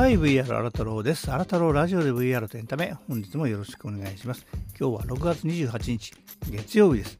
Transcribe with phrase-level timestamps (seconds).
[0.00, 1.26] はい VR 新太郎です。
[1.26, 2.96] 新太郎ラジオで VR とエンタメ。
[3.06, 4.46] 本日もよろしくお願いします。
[4.80, 6.14] 今日は6月28日
[6.50, 7.18] 月曜日です。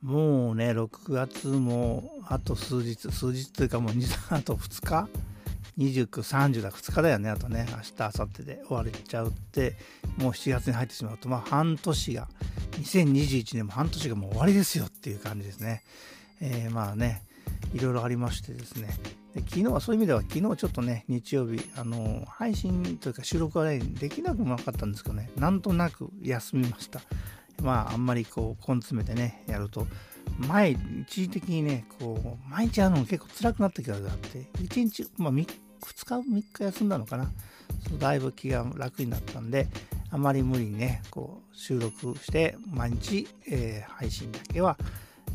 [0.00, 5.06] もうね6月もあと数日数日というかもう2あと2日
[5.76, 9.76] ？29、30だ、2日だよね、あとね、明日、明後日で終われちゃうって、
[10.16, 12.28] もう7月に入ってしまうと、まあ半年が、
[12.80, 15.82] 2021年も半年がもう終わりですよっていう感じですね。
[16.40, 17.22] えー、まあね、
[17.72, 18.88] いろいろありましてですね、
[19.34, 25.30] で昨日はそういう意味では昨日ちょっとね日曜日あの配信というか収録はできなくもなかったんですけどね。
[25.36, 27.00] なんとなく休みました。
[27.62, 29.86] まああんまりこう根詰めてねやると。
[30.48, 37.30] 前一時的にねこう毎日やるの結構辛くなった気があって1日、まあ、2日3日休んだのかな。
[37.98, 39.68] だいぶ気が楽になったんで
[40.10, 44.78] あまり無理にねこう収録して毎日、えー、配信だけは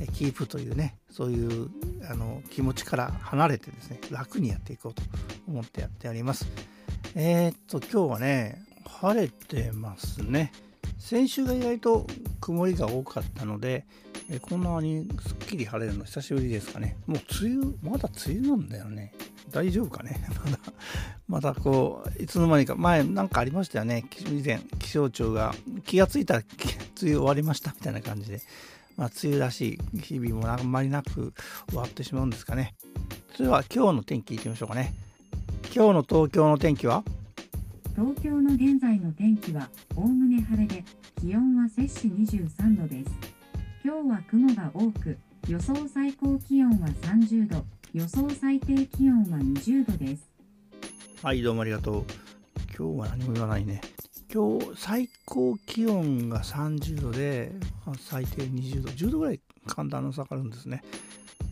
[0.08, 1.70] キープというねそういう
[2.10, 5.02] あの気持ちから離れてですね楽にやっていこうと
[5.48, 6.48] 思ってやっております。
[7.16, 10.52] えー、っと今日はね晴れてますね。
[10.98, 12.08] 先週が意外と
[12.42, 13.86] 曇りが多かったので、
[14.30, 16.98] えこんなにすっきり晴れるの久しぶりですかね。
[17.08, 19.14] もう梅雨まだ梅雨なんだよね。
[19.50, 20.20] 大丈夫かね？
[20.44, 20.60] まだ
[21.28, 22.76] まだこういつの間にか。
[22.76, 24.06] 前なんかありましたよね。
[24.28, 28.42] 以前気象庁が気がついたら梅雨終わりましたみたいな感じで。
[29.00, 31.34] まあ、梅雨らしい日々もあんまりなく
[31.70, 32.76] 終わってしまうんですかね。
[33.34, 34.94] それでは今日の天気いきましょうかね。
[35.74, 37.06] 今日の東京の天気は？
[37.96, 40.84] 東京の現在の天気はおおむね晴れで
[41.22, 43.12] 気温は摂氏23度です。
[43.86, 47.64] 今日は雲が多く予想最高気温は30度
[47.94, 50.30] 予想最低気温は20度です。
[51.24, 52.06] はいどうもありがとう。
[52.78, 53.80] 今日は何も言わないね。
[54.32, 57.52] 今日最高気温が30度で
[58.00, 60.84] 最低20度10度ぐらい寒暖の下がるんですね。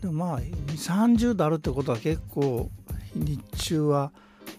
[0.00, 2.70] でもまあ30度あるってことは結構
[3.16, 4.12] 日中は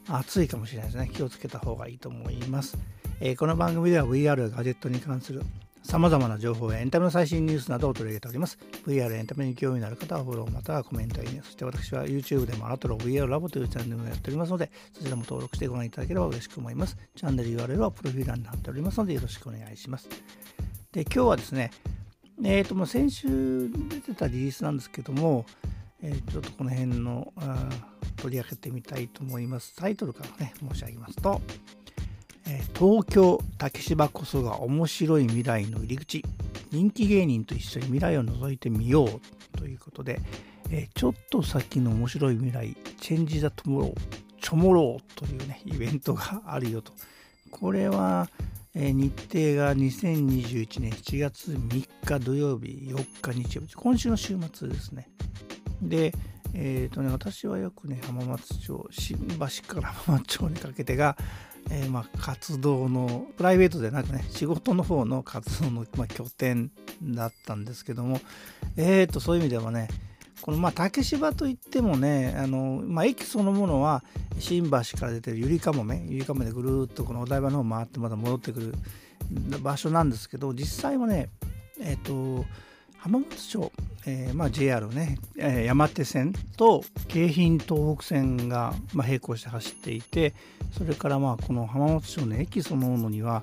[0.10, 1.10] 暑いかもしれないですね。
[1.14, 2.78] 気をつけた方がいいと思います、
[3.22, 5.42] えー、この番組では VR ガジェットに関する
[5.90, 8.60] 様々な情報やエンタメの最新ニュースなどを取り上げております。
[8.86, 11.42] VR エンタメに興味のある方はフォローまたはコメントやいいね。
[11.44, 16.96] そして私は YouTube でもアラトロ VR ラボというチャンネルをやっておりますので、そちらも登録してご覧いただければ嬉しく思います。
[17.16, 20.08] チャンネル URL はプロフィール欄に貼っておりますのでよろしくお願いします。
[20.92, 21.72] で、今日はですね、
[22.44, 25.48] えっ、ー、と、もう先週出てたリリースなんですけども、
[26.04, 27.34] えー、ちょっとこの辺の
[28.18, 29.76] 取り上げてみたいと思います。
[29.76, 31.42] タイトルからね、申し上げますと、
[32.78, 36.24] 東京竹芝こそが面白い未来の入り口。
[36.72, 40.22] 人気芸人と一緒に未来を覗いてみようということで、
[40.94, 43.94] ちょっと先の面白い未来チェンジ・ザ・トモロー
[44.42, 46.94] チョモローというねイベントがあるよと。
[47.52, 48.30] これは、
[48.76, 53.74] 日程が2021年7月3日土曜日4日日曜日。
[53.74, 55.10] 今週の週末ですね。
[55.82, 56.14] で
[56.54, 61.18] えっ、ー、とね私はよくね浜松町新橋から浜松町にかけてが
[61.72, 66.72] えー、まあ活動のプライベートでなくね仕事の方の活動の、まあ、拠点
[67.04, 68.22] だったんですけども
[68.78, 69.88] えー、とそういう意味ではね
[70.42, 74.04] このまあ竹芝といってもねあの、まあ、駅そのものは
[74.40, 78.74] 新橋から出てるゆりかもめゆりかもめでぐるっとこのお台場の方回ってまた戻ってくる
[79.62, 81.30] 場所なんですけど実際はね
[81.80, 82.46] えっ、ー、と
[83.00, 83.72] 浜松町、
[84.06, 90.34] えーまあ、JR ね、えー、山手線と京浜東北線が、まあ、並行して走っていて
[90.78, 93.42] それからまあこの浜松町の駅そのものには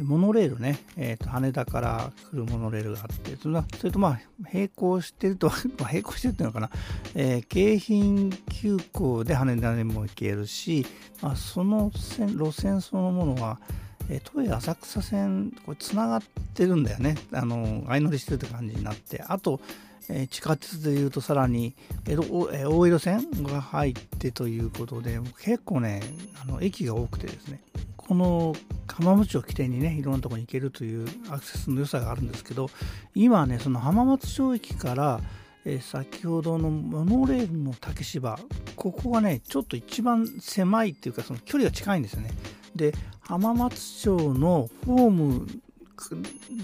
[0.00, 3.50] モノレールね、えー、と羽田から来るモノレールがあってそ
[3.86, 4.20] れとまあ
[4.52, 6.70] 並行してると、 並行してるっていうのかな、
[7.14, 10.86] えー、京浜急行で羽田にも行けるし、
[11.20, 13.60] まあ、その線路線そのものは
[14.08, 16.22] えー、都営浅草線これつながっ
[16.54, 17.16] てるんだよね。
[17.32, 19.22] あの相乗りしてるって感じになって。
[19.26, 19.60] あと、
[20.08, 21.74] え、地下鉄でいうとさらに
[22.06, 26.02] 江戸、え、大江戸線が入ってということで結構ね
[26.42, 27.60] あの駅が多くてですね。
[27.96, 28.54] この
[28.88, 32.68] 浜松町を起点にねいろんなとこに行けるというアクセスの良さがあるんですけど
[33.14, 35.20] 今ねその浜松町駅から
[35.64, 38.38] え先ほどのモノレールの竹芝
[38.76, 42.30] ここがねちょっと一番狭いっていうかその距離が近いんですよね。
[42.74, 42.92] で
[43.32, 45.46] 浜松町のホーム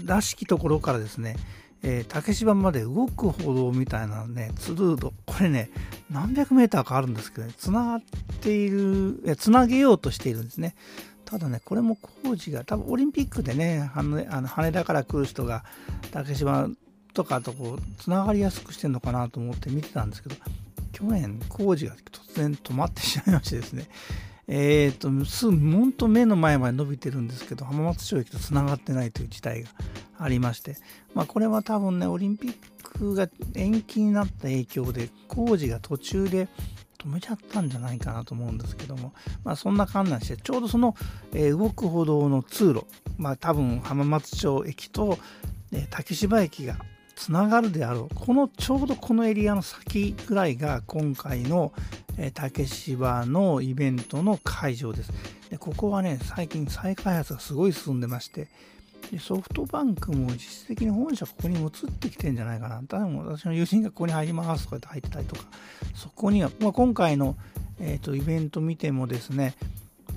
[0.05, 1.35] らしきところからですね、
[1.81, 5.71] えー、竹芝まで動く歩道みたいなね、ツルード、これね、
[6.11, 8.01] 何百メーターかあるんですけどね、つながっ
[8.41, 10.75] ている、いや、つなげようとしているんですね。
[11.25, 15.63] ただね、これも工事が、多分オリンピックでね、あの羽田から来る人が
[16.11, 16.69] 竹芝
[17.15, 20.35] とかとこう、つながりやすくしてるのかなと思って見てたんですけど、
[20.91, 23.87] 去年工事が突然止まってしまいましてですね、
[24.51, 29.69] えーと、すぐ本当目の前まで伸びてるんですけど浜松町駅とつながってないという事態が
[30.17, 30.75] ありまして、
[31.13, 36.47] まあ、これは多分ねオリンピックが延期になった影響で工事が途中で
[36.97, 39.13] 止めちゃったんじゃないかなと思うんですけども、
[39.43, 40.95] まあ、そんな観覧してちょうどその、
[41.31, 42.85] えー、動く歩道の通路、
[43.17, 45.19] まあ、多分浜松町駅と、
[45.71, 46.75] えー、竹芝駅が
[47.19, 51.73] つながるであろうこのちょうどこのエリアの先ぐらいが今回の、
[52.17, 55.11] え、竹芝のイベントの会場です
[55.49, 58.47] でここはね最近再開発がすごい進んでまして
[59.11, 61.69] でソフトバンクも実質的に本社ここに移っ
[61.99, 62.81] てきてんじゃないかな。
[62.87, 65.45] 多分私の友人がここに入りますとかって入ってたりとか、
[65.95, 67.35] そこには、まあ、今回の、
[67.79, 69.55] えーと、イベント見てもですね、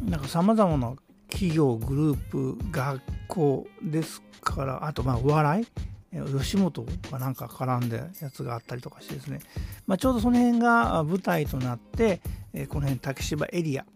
[0.04, 0.94] なんか様々な
[1.30, 5.66] 企業、グループ、学校ですから、あとまあお笑い、
[6.12, 9.40] 吉本がなんか絡んでやつがあったりとかしてですね、
[9.86, 12.20] まあ、ちょうどその辺が舞台となって、
[12.68, 13.86] この辺竹芝エリア、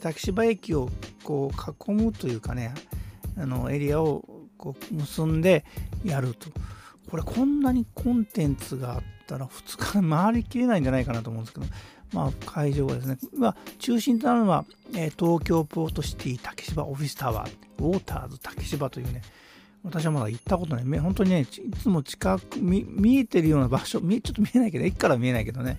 [0.00, 0.88] 竹芝駅を
[1.24, 2.72] こう囲むというかね、
[3.36, 4.24] あのエリアを
[4.56, 5.64] こう結んで
[6.04, 6.50] やると。
[7.10, 11.66] これこんなにコンテンツがあったら2日回りきれないんじゃないかなと思うんですけど、
[12.12, 19.22] まあ、会場はですね、まあ、中心となるのは、東京ポートシティ竹芝オフィスタワー、ウォーターズ竹芝というね、
[19.84, 21.00] 私はまだ行ったことない。
[21.00, 25.78] 本当にね、いつも近く見、えてるような場所、ちょっと見えないけど、駅から見えないけどね、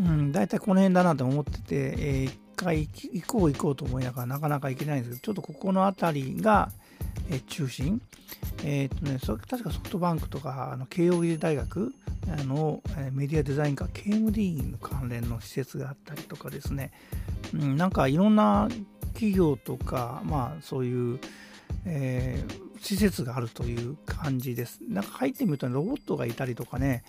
[0.00, 6.70] うん、大体この辺だなと思ってて、えー、一回行こう行こうと思いながらなかなか行けないんですけど、ちょっとここの辺りが、
[7.30, 8.00] え中心、
[8.64, 11.94] えーとね、そ確かソフトバンクとかあの慶應義塾大学
[12.30, 12.82] あの
[13.12, 16.90] メディアデザイン科 KMD の関連の施設があったりとかですね、
[17.54, 18.68] うん、なんかいろんな
[19.14, 21.20] 企業とか、まあ、そういう、
[21.86, 24.80] えー、施設があるという感じです。
[24.88, 27.04] なんか入ってみると、ロボットがいたりとかね、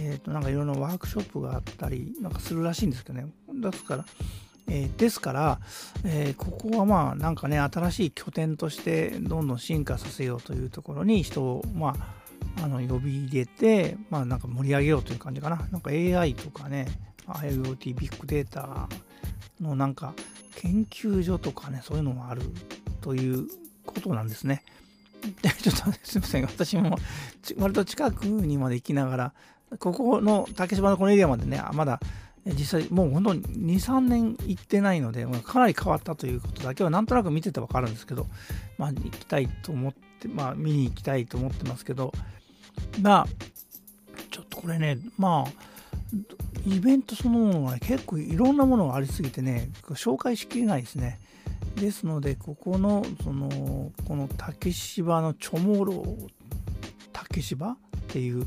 [0.00, 3.26] えー、となんかいろんなワークショップがあったりなんかするらしいんですけどね。
[3.52, 4.04] ですから、
[4.68, 5.60] えー、ですから、
[6.04, 12.16] えー、ここはまあなんかね新しい拠点としてどんどん進化させようというところに人をまあ
[12.62, 15.56] あの呼び入れて、まあ、なんか盛り上げようという感じかな。
[15.70, 16.86] なんか AI とかね、
[17.26, 18.88] IoT ビッグデータ
[19.60, 20.14] のなんか
[20.56, 22.42] 研究所とかね、そういうのもある
[23.00, 23.46] という
[23.84, 24.62] ことなんですね。
[25.62, 26.98] ちょっとすみません、私も
[27.58, 29.32] 割と近くにまで行きながら、
[29.78, 32.00] ここの竹芝のこのエリアまでね、まだ
[32.46, 38.26] 実際もう本当に2、3年行ってないので、かなり変わったということだけはなんとなく見ててわかるんですけど、
[38.78, 42.12] まあ行きたいと思って、まあ見に行きたいと思ってますけど、
[43.00, 43.26] まあ、
[44.30, 45.50] ちょっとこれね、まあ、
[46.66, 51.18] イベントそのものがね、結構いろんなものがありすぎてね、紹介しきれないですね。
[51.76, 56.04] ですので、ここの、その、この竹芝のチョモロ
[57.12, 57.72] 竹芝？
[57.72, 57.76] っ
[58.08, 58.46] ていう、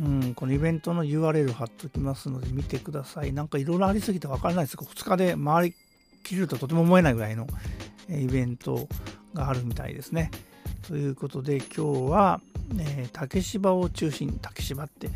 [0.00, 3.32] うん、このイベントの URL 貼っときますので見てください。
[3.32, 5.74] なんかいろいろありすぎて分からないですが、2日で回り
[6.22, 7.46] きるととても思えないぐらいの
[8.08, 8.88] イベント
[9.34, 10.30] があるみたいですね。
[10.86, 12.40] ということで今日は、
[12.78, 15.08] えー、竹芝を中心竹芝って、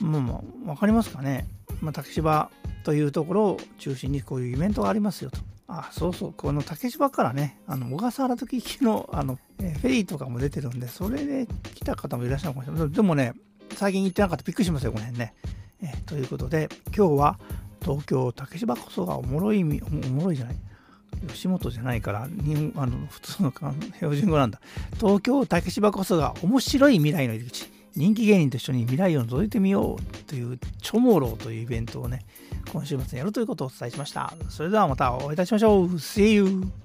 [0.00, 1.46] もう、まあ、分かりますかね、
[1.80, 2.50] まあ、竹芝
[2.84, 5.38] というところを中心にこういうイベントがありますよと。
[5.66, 12.90] あ、そうそう、この竹芝からね、あの小笠原時行きのあの、え、フェリーとかも出てるんで、それで来た方もいらっしゃるかもしれない。
[12.90, 13.32] でもね、
[13.74, 15.34] 最近行ってなかったびっくりしますよ、この辺ね。
[15.82, 17.38] え、ということで、今日は
[17.82, 19.66] 東京竹芝こそがおもろい、お
[20.10, 20.56] もろいじゃない？
[21.28, 23.52] 吉本じゃないから、日あの普通の
[23.96, 24.60] 標準語なんだ。
[24.96, 27.72] 東京竹芝こそが面白い未来の入り口。
[27.96, 32.26] 人気芸人と一緒に未来を覗いてみようというチョモローというイベントをね、
[32.72, 34.32] 今週末にやるということをお伝えしました。
[34.48, 35.86] それではまたお会いいたしましょう。
[35.94, 36.83] See you!